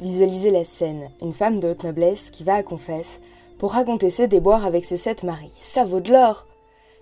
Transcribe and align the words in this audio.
Visualisez 0.00 0.50
la 0.50 0.64
scène, 0.64 1.10
une 1.20 1.32
femme 1.32 1.60
de 1.60 1.68
haute 1.68 1.84
noblesse 1.84 2.30
qui 2.30 2.44
va 2.44 2.54
à 2.54 2.62
confesse 2.62 3.20
pour 3.58 3.72
raconter 3.72 4.10
ses 4.10 4.28
déboires 4.28 4.64
avec 4.64 4.84
ses 4.84 4.96
sept 4.96 5.22
maris. 5.22 5.52
Ça 5.56 5.84
vaut 5.84 6.00
de 6.00 6.10
l'or 6.10 6.46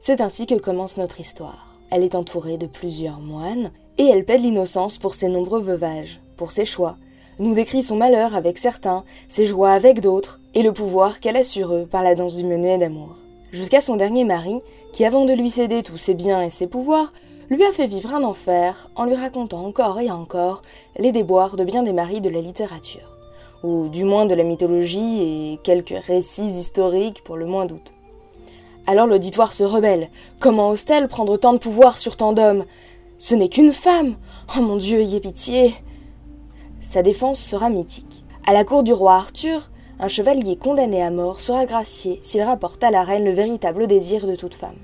C'est 0.00 0.20
ainsi 0.20 0.46
que 0.46 0.54
commence 0.54 0.96
notre 0.96 1.20
histoire. 1.20 1.74
Elle 1.90 2.04
est 2.04 2.14
entourée 2.14 2.56
de 2.56 2.66
plusieurs 2.66 3.18
moines 3.18 3.72
et 3.98 4.04
elle 4.06 4.24
plaide 4.24 4.42
l'innocence 4.42 4.98
pour 4.98 5.14
ses 5.14 5.28
nombreux 5.28 5.60
veuvages, 5.60 6.20
pour 6.36 6.52
ses 6.52 6.64
choix, 6.64 6.96
nous 7.38 7.54
décrit 7.54 7.82
son 7.82 7.96
malheur 7.96 8.34
avec 8.34 8.58
certains, 8.58 9.04
ses 9.28 9.46
joies 9.46 9.72
avec 9.72 10.00
d'autres, 10.00 10.40
et 10.54 10.62
le 10.62 10.72
pouvoir 10.72 11.20
qu'elle 11.20 11.36
a 11.36 11.44
sur 11.44 11.74
eux 11.74 11.86
par 11.90 12.02
la 12.02 12.14
danse 12.14 12.36
du 12.36 12.44
menuet 12.44 12.78
d'amour. 12.78 13.16
Jusqu'à 13.52 13.80
son 13.80 13.96
dernier 13.96 14.24
mari, 14.24 14.60
qui 14.92 15.04
avant 15.04 15.24
de 15.24 15.32
lui 15.32 15.50
céder 15.50 15.82
tous 15.82 15.96
ses 15.96 16.14
biens 16.14 16.42
et 16.42 16.50
ses 16.50 16.66
pouvoirs, 16.66 17.12
lui 17.50 17.64
a 17.64 17.72
fait 17.72 17.86
vivre 17.86 18.14
un 18.14 18.24
enfer 18.24 18.90
en 18.96 19.04
lui 19.04 19.14
racontant 19.14 19.64
encore 19.64 20.00
et 20.00 20.10
encore 20.10 20.62
les 20.98 21.12
déboires 21.12 21.56
de 21.56 21.64
bien 21.64 21.82
des 21.82 21.92
maris 21.92 22.20
de 22.20 22.30
la 22.30 22.40
littérature, 22.40 23.16
ou 23.62 23.88
du 23.88 24.04
moins 24.04 24.26
de 24.26 24.34
la 24.34 24.44
mythologie 24.44 25.22
et 25.22 25.58
quelques 25.62 25.98
récits 26.06 26.58
historiques 26.58 27.22
pour 27.24 27.36
le 27.36 27.46
moins 27.46 27.66
doute. 27.66 27.92
Alors 28.86 29.06
l'auditoire 29.06 29.52
se 29.52 29.62
rebelle. 29.64 30.10
Comment 30.40 30.70
ose-t-elle 30.70 31.08
prendre 31.08 31.36
tant 31.36 31.54
de 31.54 31.58
pouvoir 31.58 31.96
sur 31.96 32.16
tant 32.16 32.32
d'hommes? 32.32 32.64
Ce 33.18 33.34
n'est 33.34 33.48
qu'une 33.48 33.72
femme 33.72 34.16
Oh 34.56 34.60
mon 34.60 34.76
Dieu, 34.76 35.00
ayez 35.00 35.20
pitié 35.20 35.74
Sa 36.80 37.02
défense 37.02 37.38
sera 37.38 37.70
mythique. 37.70 38.24
À 38.46 38.52
la 38.52 38.64
cour 38.64 38.82
du 38.82 38.92
roi 38.92 39.14
Arthur, 39.14 39.70
un 40.00 40.08
chevalier 40.08 40.56
condamné 40.56 41.02
à 41.02 41.10
mort 41.10 41.40
sera 41.40 41.64
gracié 41.64 42.18
s'il 42.20 42.42
rapporte 42.42 42.84
à 42.84 42.90
la 42.90 43.04
reine 43.04 43.24
le 43.24 43.30
véritable 43.30 43.86
désir 43.86 44.26
de 44.26 44.34
toute 44.34 44.54
femme. 44.54 44.76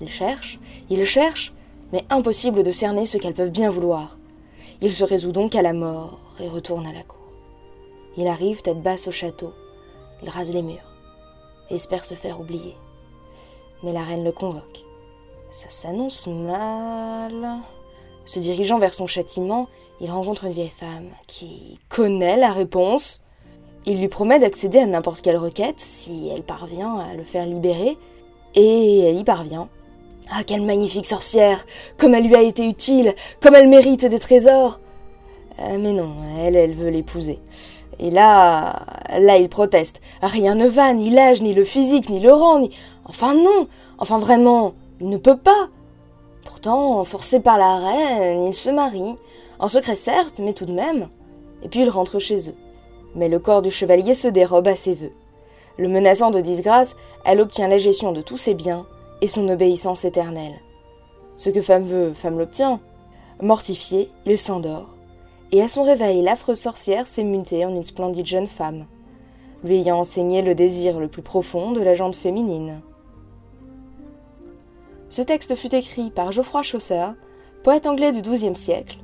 Il 0.00 0.08
cherche, 0.08 0.58
il 0.88 1.04
cherche, 1.04 1.52
mais 1.92 2.04
impossible 2.10 2.62
de 2.62 2.72
cerner 2.72 3.06
ce 3.06 3.18
qu'elles 3.18 3.34
peuvent 3.34 3.50
bien 3.50 3.70
vouloir. 3.70 4.18
Il 4.80 4.92
se 4.92 5.04
résout 5.04 5.32
donc 5.32 5.54
à 5.54 5.62
la 5.62 5.72
mort 5.72 6.20
et 6.40 6.48
retourne 6.48 6.86
à 6.86 6.92
la 6.92 7.02
cour. 7.02 7.18
Il 8.16 8.26
arrive 8.26 8.62
tête 8.62 8.82
basse 8.82 9.08
au 9.08 9.12
château. 9.12 9.52
Il 10.22 10.28
rase 10.28 10.52
les 10.52 10.62
murs 10.62 10.96
et 11.70 11.76
espère 11.76 12.04
se 12.04 12.14
faire 12.14 12.40
oublier. 12.40 12.76
Mais 13.82 13.92
la 13.92 14.02
reine 14.02 14.24
le 14.24 14.32
convoque. 14.32 14.84
Ça 15.50 15.70
s'annonce 15.70 16.26
mal. 16.26 17.60
Se 18.24 18.38
dirigeant 18.38 18.78
vers 18.78 18.94
son 18.94 19.06
châtiment, 19.06 19.68
il 20.00 20.10
rencontre 20.10 20.44
une 20.44 20.52
vieille 20.52 20.72
femme 20.76 21.08
qui 21.26 21.78
connaît 21.88 22.36
la 22.36 22.52
réponse. 22.52 23.22
Il 23.86 24.00
lui 24.00 24.08
promet 24.08 24.38
d'accéder 24.38 24.78
à 24.78 24.86
n'importe 24.86 25.22
quelle 25.22 25.36
requête 25.36 25.80
si 25.80 26.28
elle 26.28 26.42
parvient 26.42 26.96
à 26.98 27.14
le 27.14 27.24
faire 27.24 27.46
libérer, 27.46 27.96
et 28.54 29.00
elle 29.00 29.18
y 29.18 29.24
parvient. 29.24 29.68
Ah, 30.30 30.44
quelle 30.44 30.62
magnifique 30.62 31.06
sorcière 31.06 31.64
Comme 31.96 32.14
elle 32.14 32.26
lui 32.26 32.36
a 32.36 32.42
été 32.42 32.66
utile 32.66 33.14
Comme 33.40 33.54
elle 33.54 33.68
mérite 33.68 34.04
des 34.04 34.18
trésors 34.18 34.78
euh, 35.60 35.78
Mais 35.78 35.92
non, 35.92 36.14
elle, 36.38 36.56
elle 36.56 36.74
veut 36.74 36.90
l'épouser. 36.90 37.38
Et 37.98 38.10
là, 38.10 38.84
là, 39.18 39.38
il 39.38 39.48
proteste. 39.48 40.00
Rien 40.22 40.54
ne 40.54 40.68
va, 40.68 40.92
ni 40.92 41.10
l'âge, 41.10 41.42
ni 41.42 41.54
le 41.54 41.64
physique, 41.64 42.10
ni 42.10 42.20
le 42.20 42.32
rang, 42.32 42.60
ni... 42.60 42.70
Enfin 43.06 43.34
non 43.34 43.68
Enfin 43.98 44.18
vraiment, 44.18 44.74
il 45.00 45.08
ne 45.08 45.16
peut 45.16 45.38
pas 45.38 45.68
Pourtant, 46.44 47.04
forcé 47.04 47.40
par 47.40 47.58
la 47.58 47.76
reine, 47.76 48.44
il 48.44 48.54
se 48.54 48.70
marie. 48.70 49.16
En 49.58 49.68
secret 49.68 49.96
certes, 49.96 50.36
mais 50.38 50.52
tout 50.52 50.66
de 50.66 50.72
même. 50.72 51.08
Et 51.62 51.68
puis 51.68 51.80
il 51.80 51.90
rentre 51.90 52.18
chez 52.18 52.50
eux. 52.50 52.54
Mais 53.14 53.28
le 53.28 53.38
corps 53.38 53.62
du 53.62 53.70
chevalier 53.70 54.14
se 54.14 54.28
dérobe 54.28 54.68
à 54.68 54.76
ses 54.76 54.94
vœux. 54.94 55.12
Le 55.76 55.88
menaçant 55.88 56.30
de 56.30 56.40
disgrâce, 56.40 56.96
elle 57.24 57.40
obtient 57.40 57.68
la 57.68 57.78
gestion 57.78 58.12
de 58.12 58.20
tous 58.20 58.36
ses 58.36 58.54
biens, 58.54 58.86
et 59.20 59.28
son 59.28 59.48
obéissance 59.48 60.04
éternelle. 60.04 60.58
Ce 61.36 61.50
que 61.50 61.62
femme 61.62 61.86
veut, 61.86 62.14
femme 62.14 62.38
l'obtient. 62.38 62.80
Mortifié, 63.40 64.10
il 64.26 64.36
s'endort, 64.38 64.96
et 65.52 65.62
à 65.62 65.68
son 65.68 65.84
réveil, 65.84 66.22
l'affreuse 66.22 66.58
sorcière 66.58 67.06
s'est 67.06 67.24
mutée 67.24 67.64
en 67.64 67.74
une 67.74 67.84
splendide 67.84 68.26
jeune 68.26 68.48
femme, 68.48 68.86
lui 69.64 69.76
ayant 69.76 70.00
enseigné 70.00 70.42
le 70.42 70.54
désir 70.54 70.98
le 70.98 71.08
plus 71.08 71.22
profond 71.22 71.72
de 71.72 71.80
la 71.80 71.94
jante 71.94 72.16
féminine. 72.16 72.80
Ce 75.08 75.22
texte 75.22 75.54
fut 75.54 75.74
écrit 75.74 76.10
par 76.10 76.32
Geoffroy 76.32 76.62
Chaucer, 76.62 77.06
poète 77.62 77.86
anglais 77.86 78.12
du 78.12 78.20
XIIe 78.20 78.56
siècle, 78.56 78.98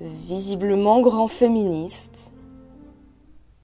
visiblement 0.00 1.00
grand 1.00 1.28
féministe, 1.28 2.32